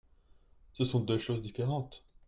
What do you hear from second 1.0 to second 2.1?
choses différentes.